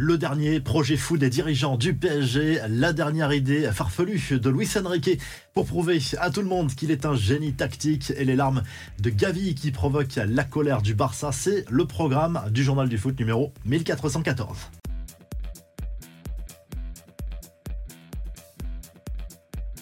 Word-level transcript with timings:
Le 0.00 0.16
dernier 0.16 0.60
projet 0.60 0.96
fou 0.96 1.18
des 1.18 1.28
dirigeants 1.28 1.76
du 1.76 1.92
PSG, 1.92 2.60
la 2.68 2.92
dernière 2.92 3.32
idée 3.32 3.68
farfelue 3.72 4.38
de 4.38 4.48
Luis 4.48 4.70
Enrique 4.76 5.20
pour 5.54 5.66
prouver 5.66 5.98
à 6.20 6.30
tout 6.30 6.40
le 6.40 6.46
monde 6.46 6.72
qu'il 6.72 6.92
est 6.92 7.04
un 7.04 7.16
génie 7.16 7.52
tactique 7.52 8.12
et 8.16 8.24
les 8.24 8.36
larmes 8.36 8.62
de 9.00 9.10
Gavi 9.10 9.56
qui 9.56 9.72
provoquent 9.72 10.20
la 10.24 10.44
colère 10.44 10.82
du 10.82 10.94
Barça, 10.94 11.32
c'est 11.32 11.64
le 11.68 11.84
programme 11.84 12.40
du 12.52 12.62
journal 12.62 12.88
du 12.88 12.96
foot 12.96 13.18
numéro 13.18 13.52
1414. 13.64 14.70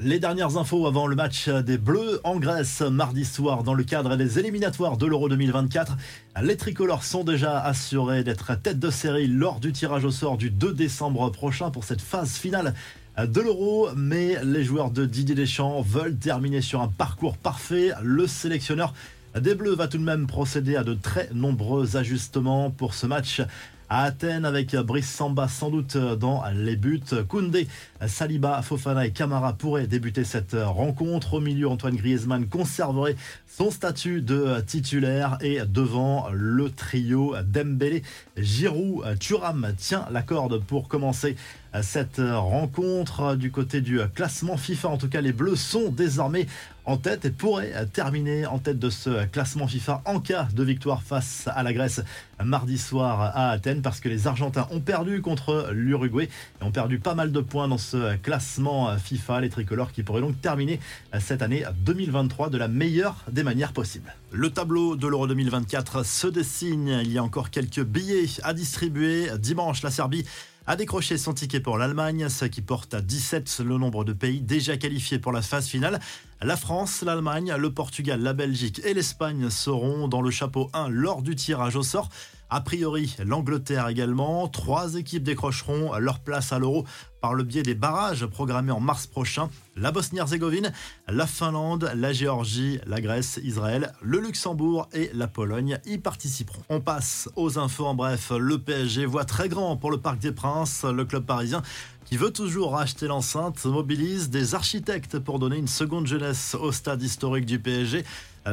Les 0.00 0.20
dernières 0.20 0.56
infos 0.56 0.86
avant 0.86 1.08
le 1.08 1.16
match 1.16 1.48
des 1.48 1.76
Bleus 1.76 2.20
en 2.22 2.36
Grèce 2.36 2.82
mardi 2.82 3.24
soir 3.24 3.64
dans 3.64 3.74
le 3.74 3.82
cadre 3.82 4.14
des 4.14 4.38
éliminatoires 4.38 4.96
de 4.96 5.06
l'Euro 5.06 5.28
2024. 5.28 5.96
Les 6.40 6.56
tricolores 6.56 7.02
sont 7.02 7.24
déjà 7.24 7.58
assurés 7.58 8.22
d'être 8.22 8.54
tête 8.54 8.78
de 8.78 8.90
série 8.90 9.26
lors 9.26 9.58
du 9.58 9.72
tirage 9.72 10.04
au 10.04 10.12
sort 10.12 10.36
du 10.36 10.50
2 10.50 10.72
décembre 10.72 11.28
prochain 11.32 11.72
pour 11.72 11.82
cette 11.82 12.00
phase 12.00 12.36
finale 12.36 12.74
de 13.20 13.40
l'Euro, 13.40 13.88
mais 13.96 14.36
les 14.44 14.62
joueurs 14.62 14.92
de 14.92 15.04
Didier 15.04 15.34
Deschamps 15.34 15.82
veulent 15.82 16.16
terminer 16.16 16.60
sur 16.60 16.80
un 16.80 16.86
parcours 16.88 17.36
parfait. 17.36 17.90
Le 18.00 18.28
sélectionneur 18.28 18.94
des 19.36 19.56
Bleus 19.56 19.74
va 19.74 19.88
tout 19.88 19.98
de 19.98 20.04
même 20.04 20.28
procéder 20.28 20.76
à 20.76 20.84
de 20.84 20.94
très 20.94 21.28
nombreux 21.34 21.96
ajustements 21.96 22.70
pour 22.70 22.94
ce 22.94 23.06
match 23.06 23.42
à 23.88 24.04
Athènes 24.04 24.44
avec 24.44 24.74
Brice 24.76 25.10
Samba 25.10 25.48
sans 25.48 25.70
doute 25.70 25.96
dans 25.96 26.42
les 26.54 26.76
buts. 26.76 27.00
Koundé, 27.28 27.68
Saliba, 28.06 28.62
Fofana 28.62 29.06
et 29.06 29.10
Camara 29.10 29.52
pourraient 29.54 29.86
débuter 29.86 30.24
cette 30.24 30.54
rencontre. 30.54 31.34
Au 31.34 31.40
milieu, 31.40 31.68
Antoine 31.68 31.96
Griezmann 31.96 32.46
conserverait 32.48 33.16
son 33.46 33.70
statut 33.70 34.22
de 34.22 34.60
titulaire 34.60 35.38
et 35.40 35.60
devant 35.66 36.28
le 36.32 36.70
trio 36.70 37.34
Dembélé, 37.44 38.02
Giroud, 38.36 39.18
Thuram 39.18 39.72
tient 39.76 40.06
la 40.10 40.22
corde 40.22 40.62
pour 40.62 40.88
commencer 40.88 41.36
cette 41.82 42.20
rencontre 42.20 43.36
du 43.36 43.50
côté 43.50 43.80
du 43.80 44.00
classement 44.14 44.56
FIFA. 44.56 44.88
En 44.88 44.96
tout 44.96 45.08
cas, 45.08 45.20
les 45.20 45.32
Bleus 45.32 45.56
sont 45.56 45.90
désormais 45.90 46.46
en 46.88 46.96
tête 46.96 47.26
et 47.26 47.30
pourraient 47.30 47.74
terminer 47.92 48.46
en 48.46 48.58
tête 48.58 48.78
de 48.78 48.88
ce 48.88 49.26
classement 49.26 49.66
FIFA 49.66 50.00
en 50.06 50.20
cas 50.20 50.48
de 50.54 50.64
victoire 50.64 51.02
face 51.02 51.46
à 51.54 51.62
la 51.62 51.74
Grèce 51.74 52.00
mardi 52.42 52.78
soir 52.78 53.20
à 53.20 53.50
Athènes 53.50 53.82
parce 53.82 54.00
que 54.00 54.08
les 54.08 54.26
Argentins 54.26 54.66
ont 54.70 54.80
perdu 54.80 55.20
contre 55.20 55.68
l'Uruguay 55.70 56.30
et 56.60 56.64
ont 56.64 56.70
perdu 56.70 56.98
pas 56.98 57.14
mal 57.14 57.30
de 57.30 57.40
points 57.40 57.68
dans 57.68 57.78
ce 57.78 58.16
classement 58.16 58.96
FIFA. 58.96 59.42
Les 59.42 59.50
tricolores 59.50 59.92
qui 59.92 60.02
pourraient 60.02 60.22
donc 60.22 60.40
terminer 60.40 60.80
cette 61.20 61.42
année 61.42 61.64
2023 61.80 62.48
de 62.48 62.56
la 62.56 62.68
meilleure 62.68 63.24
des 63.30 63.42
manières 63.42 63.74
possibles. 63.74 64.14
Le 64.32 64.48
tableau 64.48 64.96
de 64.96 65.06
l'Euro 65.06 65.26
2024 65.26 66.06
se 66.06 66.26
dessine. 66.26 67.00
Il 67.02 67.12
y 67.12 67.18
a 67.18 67.22
encore 67.22 67.50
quelques 67.50 67.82
billets 67.82 68.26
à 68.42 68.54
distribuer. 68.54 69.28
Dimanche, 69.38 69.82
la 69.82 69.90
Serbie 69.90 70.24
a 70.68 70.76
décroché 70.76 71.16
son 71.16 71.32
ticket 71.32 71.60
pour 71.60 71.78
l'Allemagne, 71.78 72.28
ce 72.28 72.44
qui 72.44 72.60
porte 72.60 72.92
à 72.92 73.00
17 73.00 73.60
le 73.64 73.78
nombre 73.78 74.04
de 74.04 74.12
pays 74.12 74.42
déjà 74.42 74.76
qualifiés 74.76 75.18
pour 75.18 75.32
la 75.32 75.40
phase 75.40 75.66
finale. 75.66 75.98
La 76.40 76.56
France, 76.56 77.02
l'Allemagne, 77.02 77.52
le 77.58 77.72
Portugal, 77.72 78.20
la 78.20 78.32
Belgique 78.32 78.80
et 78.84 78.94
l'Espagne 78.94 79.50
seront 79.50 80.06
dans 80.06 80.22
le 80.22 80.30
chapeau 80.30 80.70
1 80.72 80.88
lors 80.88 81.20
du 81.22 81.34
tirage 81.34 81.74
au 81.74 81.82
sort. 81.82 82.10
A 82.48 82.60
priori, 82.60 83.16
l'Angleterre 83.18 83.88
également. 83.88 84.46
Trois 84.46 84.94
équipes 84.94 85.24
décrocheront 85.24 85.98
leur 85.98 86.20
place 86.20 86.52
à 86.52 86.60
l'Euro 86.60 86.86
par 87.20 87.34
le 87.34 87.42
biais 87.42 87.64
des 87.64 87.74
barrages 87.74 88.24
programmés 88.24 88.70
en 88.70 88.78
mars 88.78 89.08
prochain. 89.08 89.50
La 89.76 89.90
Bosnie-Herzégovine, 89.90 90.72
la 91.08 91.26
Finlande, 91.26 91.90
la 91.96 92.12
Géorgie, 92.12 92.78
la 92.86 93.00
Grèce, 93.00 93.40
Israël, 93.42 93.92
le 94.00 94.20
Luxembourg 94.20 94.88
et 94.92 95.10
la 95.14 95.26
Pologne 95.26 95.80
y 95.86 95.98
participeront. 95.98 96.62
On 96.68 96.80
passe 96.80 97.28
aux 97.34 97.58
infos 97.58 97.86
en 97.86 97.94
bref. 97.94 98.30
Le 98.30 98.58
PSG 98.58 99.06
voit 99.06 99.24
très 99.24 99.48
grand 99.48 99.76
pour 99.76 99.90
le 99.90 99.98
Parc 99.98 100.20
des 100.20 100.32
Princes. 100.32 100.84
Le 100.84 101.04
club 101.04 101.26
parisien 101.26 101.62
qui 102.08 102.16
veut 102.16 102.30
toujours 102.30 102.72
racheter 102.72 103.06
l'enceinte, 103.06 103.62
mobilise 103.66 104.30
des 104.30 104.54
architectes 104.54 105.18
pour 105.18 105.38
donner 105.38 105.58
une 105.58 105.68
seconde 105.68 106.06
jeunesse 106.06 106.56
au 106.58 106.72
stade 106.72 107.02
historique 107.02 107.44
du 107.44 107.58
PSG. 107.58 108.02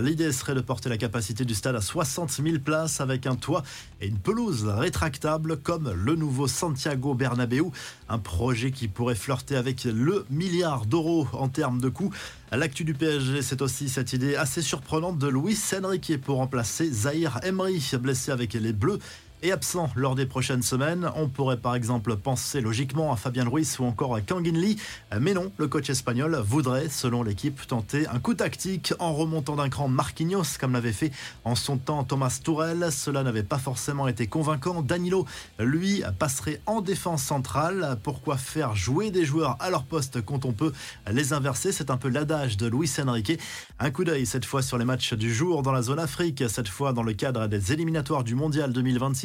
L'idée 0.01 0.33
serait 0.33 0.55
de 0.55 0.59
porter 0.59 0.89
la 0.89 0.97
capacité 0.97 1.45
du 1.45 1.53
stade 1.53 1.77
à 1.77 1.79
60 1.79 2.29
000 2.31 2.59
places 2.59 2.99
avec 2.99 3.25
un 3.25 3.35
toit 3.35 3.63
et 4.01 4.07
une 4.07 4.17
pelouse 4.17 4.65
rétractable 4.65 5.55
comme 5.55 5.89
le 5.89 6.15
nouveau 6.15 6.47
Santiago 6.47 7.13
Bernabéu. 7.13 7.71
Un 8.09 8.19
projet 8.19 8.71
qui 8.71 8.89
pourrait 8.89 9.15
flirter 9.15 9.55
avec 9.55 9.85
le 9.85 10.25
milliard 10.29 10.85
d'euros 10.85 11.25
en 11.31 11.47
termes 11.47 11.79
de 11.79 11.87
coût. 11.87 12.11
L'actu 12.51 12.83
du 12.83 12.93
PSG, 12.93 13.41
c'est 13.41 13.61
aussi 13.61 13.87
cette 13.87 14.11
idée 14.11 14.35
assez 14.35 14.61
surprenante 14.61 15.17
de 15.17 15.27
Luis 15.27 15.57
Enrique 15.81 16.19
pour 16.21 16.37
remplacer 16.37 16.91
Zahir 16.91 17.39
Emery, 17.43 17.81
blessé 18.01 18.31
avec 18.31 18.53
les 18.53 18.73
Bleus 18.73 18.99
et 19.41 19.51
absent 19.51 19.89
lors 19.95 20.15
des 20.15 20.25
prochaines 20.25 20.61
semaines. 20.61 21.09
On 21.15 21.27
pourrait 21.27 21.57
par 21.57 21.75
exemple 21.75 22.15
penser 22.15 22.61
logiquement 22.61 23.11
à 23.11 23.15
Fabien 23.15 23.47
Ruiz 23.47 23.77
ou 23.79 23.85
encore 23.85 24.15
à 24.15 24.21
Kangin 24.21 24.57
Lee, 24.57 24.77
mais 25.19 25.33
non, 25.33 25.51
le 25.57 25.67
coach 25.67 25.89
espagnol 25.89 26.35
voudrait, 26.45 26.89
selon 26.89 27.23
l'équipe, 27.23 27.65
tenter 27.67 28.07
un 28.07 28.19
coup 28.19 28.33
tactique 28.33 28.93
en 28.99 29.13
remontant 29.13 29.55
d'un 29.55 29.69
cran 29.69 29.87
Marquinhos, 29.87 30.57
comme 30.59 30.73
l'avait 30.73 30.93
fait 30.93 31.11
en 31.43 31.55
son 31.55 31.77
temps 31.77 32.03
Thomas 32.03 32.39
Tourel. 32.43 32.87
Cela 32.91 33.23
n'avait 33.23 33.43
pas 33.43 33.57
forcément 33.57 34.07
été 34.07 34.27
convaincant. 34.27 34.81
Danilo, 34.81 35.25
lui, 35.59 36.03
passerait 36.19 36.61
en 36.65 36.81
défense 36.81 37.23
centrale. 37.23 37.97
Pourquoi 38.03 38.37
faire 38.37 38.75
jouer 38.75 39.11
des 39.11 39.25
joueurs 39.25 39.57
à 39.59 39.69
leur 39.69 39.83
poste 39.83 40.21
quand 40.23 40.45
on 40.45 40.53
peut 40.53 40.73
les 41.11 41.33
inverser? 41.33 41.71
C'est 41.71 41.89
un 41.89 41.97
peu 41.97 42.09
l'adage 42.09 42.57
de 42.57 42.67
Luis 42.67 42.91
Enrique. 43.05 43.39
Un 43.79 43.91
coup 43.91 44.03
d'œil 44.03 44.25
cette 44.25 44.45
fois 44.45 44.61
sur 44.61 44.77
les 44.77 44.85
matchs 44.85 45.13
du 45.13 45.33
jour 45.33 45.61
dans 45.61 45.71
la 45.71 45.81
zone 45.81 45.99
Afrique, 45.99 46.43
cette 46.47 46.69
fois 46.69 46.93
dans 46.93 47.03
le 47.03 47.13
cadre 47.13 47.47
des 47.47 47.73
éliminatoires 47.73 48.23
du 48.23 48.35
Mondial 48.35 48.71
2026. 48.71 49.24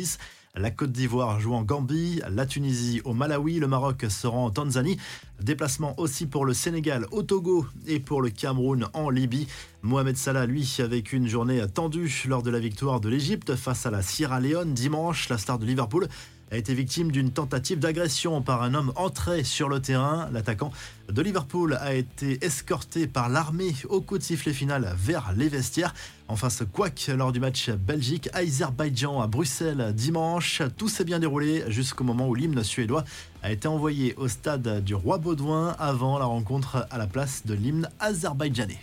La 0.57 0.73
Côte 0.73 0.91
d'Ivoire 0.91 1.39
joue 1.39 1.55
en 1.55 1.63
Gambie, 1.63 2.21
la 2.29 2.45
Tunisie 2.45 3.01
au 3.05 3.15
Malawi, 3.15 3.61
le 3.61 3.69
Maroc 3.69 4.05
se 4.09 4.27
rend 4.27 4.47
en 4.47 4.51
Tanzanie. 4.51 4.99
Déplacement 5.41 5.95
aussi 5.99 6.27
pour 6.27 6.45
le 6.45 6.55
Sénégal 6.55 7.07
au 7.13 7.23
Togo 7.23 7.67
et 7.87 8.01
pour 8.01 8.21
le 8.21 8.31
Cameroun 8.31 8.89
en 8.93 9.11
Libye. 9.11 9.47
Mohamed 9.83 10.17
Salah, 10.17 10.45
lui, 10.45 10.77
avec 10.81 11.13
une 11.13 11.27
journée 11.27 11.63
tendue 11.73 12.25
lors 12.29 12.43
de 12.43 12.51
la 12.51 12.59
victoire 12.59 13.01
de 13.01 13.09
l'Égypte 13.09 13.57
face 13.57 13.87
à 13.87 13.91
la 13.91 14.03
Sierra 14.03 14.39
Leone 14.39 14.75
dimanche, 14.75 15.31
la 15.31 15.39
star 15.39 15.59
de 15.59 15.65
Liverpool 15.65 16.07
a 16.51 16.57
été 16.57 16.75
victime 16.75 17.11
d'une 17.13 17.31
tentative 17.31 17.79
d'agression 17.79 18.43
par 18.43 18.63
un 18.63 18.75
homme 18.75 18.93
entré 18.97 19.45
sur 19.45 19.69
le 19.69 19.81
terrain. 19.81 20.29
L'attaquant 20.33 20.71
de 21.09 21.23
Liverpool 21.23 21.79
a 21.81 21.95
été 21.95 22.45
escorté 22.45 23.07
par 23.07 23.29
l'armée 23.29 23.75
au 23.89 24.01
coup 24.01 24.19
de 24.19 24.23
sifflet 24.23 24.53
final 24.53 24.95
vers 24.99 25.33
les 25.37 25.49
vestiaires. 25.49 25.95
Enfin, 26.29 26.51
ce 26.51 26.65
couac 26.65 27.11
lors 27.17 27.33
du 27.33 27.41
match 27.41 27.71
Belgique-Azerbaïdjan 27.71 29.21
à 29.21 29.29
Bruxelles 29.29 29.93
dimanche. 29.95 30.63
Tout 30.77 30.89
s'est 30.89 31.05
bien 31.05 31.21
déroulé 31.21 31.65
jusqu'au 31.69 32.05
moment 32.05 32.29
où 32.29 32.35
l'hymne 32.35 32.63
suédois 32.65 33.05
a 33.43 33.53
été 33.53 33.69
envoyé 33.69 34.15
au 34.17 34.29
stade 34.29 34.85
du 34.85 34.95
Roi 34.95 35.19
Baudouin 35.19 35.75
avant 35.79 36.19
la 36.19 36.27
rencontre 36.27 36.87
à 36.91 36.99
la 36.99 37.07
place 37.07 37.47
de 37.47 37.55
l'hymne 37.55 37.89
azerbaïdjanais. 38.01 38.81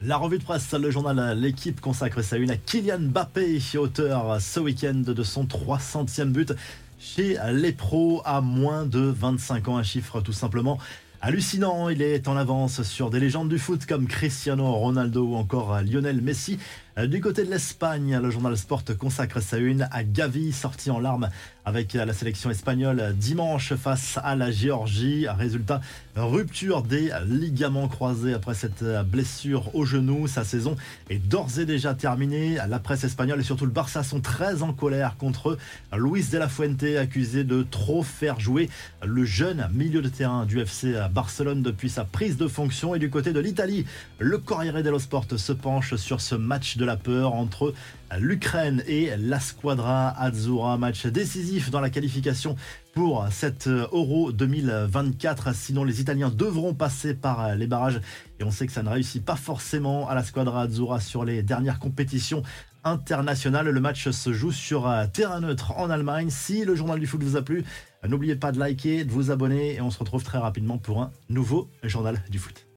La 0.00 0.16
revue 0.16 0.38
de 0.38 0.44
presse, 0.44 0.72
le 0.74 0.92
journal 0.92 1.36
L'équipe 1.40 1.80
consacre 1.80 2.22
sa 2.22 2.36
une 2.36 2.52
à 2.52 2.56
Kylian 2.56 3.00
Mbappé, 3.00 3.58
auteur 3.78 4.40
ce 4.40 4.60
week-end 4.60 4.94
de 4.94 5.22
son 5.24 5.44
300e 5.44 6.26
but 6.26 6.52
chez 7.00 7.36
les 7.52 7.72
pros 7.72 8.22
à 8.24 8.40
moins 8.40 8.86
de 8.86 9.00
25 9.00 9.66
ans, 9.66 9.76
un 9.76 9.82
chiffre 9.82 10.20
tout 10.20 10.32
simplement 10.32 10.78
hallucinant. 11.20 11.88
Il 11.88 12.00
est 12.00 12.28
en 12.28 12.36
avance 12.36 12.84
sur 12.84 13.10
des 13.10 13.18
légendes 13.18 13.48
du 13.48 13.58
foot 13.58 13.86
comme 13.86 14.06
Cristiano 14.06 14.70
Ronaldo 14.72 15.24
ou 15.24 15.34
encore 15.34 15.80
Lionel 15.82 16.22
Messi. 16.22 16.60
Euh, 16.98 17.06
du 17.06 17.20
côté 17.20 17.44
de 17.44 17.50
l'Espagne, 17.50 18.18
le 18.20 18.28
journal 18.28 18.56
Sport 18.56 18.82
consacre 18.98 19.40
sa 19.40 19.58
une 19.58 19.88
à 19.92 20.02
Gavi, 20.02 20.52
sorti 20.52 20.90
en 20.90 20.98
larmes 20.98 21.28
avec 21.64 21.92
la 21.92 22.14
sélection 22.14 22.50
espagnole 22.50 23.14
dimanche 23.14 23.74
face 23.74 24.18
à 24.24 24.34
la 24.34 24.50
Géorgie. 24.50 25.28
Résultat, 25.28 25.82
rupture 26.16 26.82
des 26.82 27.10
ligaments 27.26 27.88
croisés 27.88 28.32
après 28.32 28.54
cette 28.54 28.82
blessure 29.04 29.74
au 29.74 29.84
genou. 29.84 30.26
Sa 30.26 30.44
saison 30.44 30.76
est 31.10 31.18
d'ores 31.18 31.58
et 31.58 31.66
déjà 31.66 31.92
terminée. 31.92 32.56
La 32.66 32.78
presse 32.78 33.04
espagnole 33.04 33.40
et 33.40 33.44
surtout 33.44 33.66
le 33.66 33.70
Barça 33.70 34.02
sont 34.02 34.22
très 34.22 34.62
en 34.62 34.72
colère 34.72 35.16
contre 35.18 35.58
Luis 35.94 36.24
de 36.32 36.38
la 36.38 36.48
Fuente, 36.48 36.82
accusé 36.98 37.44
de 37.44 37.62
trop 37.70 38.02
faire 38.02 38.40
jouer 38.40 38.70
le 39.04 39.26
jeune 39.26 39.68
milieu 39.74 40.00
de 40.00 40.08
terrain 40.08 40.46
du 40.46 40.60
FC 40.60 40.94
Barcelone 41.12 41.62
depuis 41.62 41.90
sa 41.90 42.04
prise 42.04 42.38
de 42.38 42.48
fonction. 42.48 42.94
Et 42.94 42.98
du 42.98 43.10
côté 43.10 43.34
de 43.34 43.40
l'Italie, 43.40 43.84
le 44.18 44.38
Corriere 44.38 44.82
dello 44.82 44.98
Sport 44.98 45.26
se 45.36 45.52
penche 45.52 45.96
sur 45.96 46.22
ce 46.22 46.34
match 46.34 46.78
de 46.78 46.87
la 46.88 46.96
peur 46.96 47.34
entre 47.34 47.74
l'Ukraine 48.18 48.82
et 48.86 49.10
la 49.18 49.38
Squadra 49.40 50.08
Azzurra. 50.18 50.78
Match 50.78 51.04
décisif 51.06 51.70
dans 51.70 51.80
la 51.80 51.90
qualification 51.90 52.56
pour 52.94 53.26
cette 53.30 53.68
Euro 53.68 54.32
2024. 54.32 55.54
Sinon, 55.54 55.84
les 55.84 56.00
Italiens 56.00 56.30
devront 56.30 56.72
passer 56.72 57.12
par 57.12 57.54
les 57.54 57.66
barrages. 57.66 58.00
Et 58.40 58.44
on 58.44 58.50
sait 58.50 58.66
que 58.66 58.72
ça 58.72 58.82
ne 58.82 58.88
réussit 58.88 59.22
pas 59.22 59.36
forcément 59.36 60.08
à 60.08 60.14
la 60.14 60.24
Squadra 60.24 60.62
Azzurra 60.62 60.98
sur 60.98 61.26
les 61.26 61.42
dernières 61.42 61.78
compétitions 61.78 62.42
internationales. 62.84 63.68
Le 63.68 63.80
match 63.80 64.08
se 64.08 64.32
joue 64.32 64.52
sur 64.52 64.90
terrain 65.12 65.40
neutre 65.40 65.72
en 65.76 65.90
Allemagne. 65.90 66.30
Si 66.30 66.64
le 66.64 66.74
journal 66.74 66.98
du 66.98 67.06
foot 67.06 67.22
vous 67.22 67.36
a 67.36 67.42
plu, 67.42 67.64
n'oubliez 68.08 68.36
pas 68.36 68.50
de 68.50 68.58
liker, 68.58 69.04
de 69.04 69.10
vous 69.10 69.30
abonner 69.30 69.74
et 69.74 69.82
on 69.82 69.90
se 69.90 69.98
retrouve 69.98 70.24
très 70.24 70.38
rapidement 70.38 70.78
pour 70.78 71.02
un 71.02 71.10
nouveau 71.28 71.68
journal 71.84 72.22
du 72.30 72.38
foot. 72.38 72.64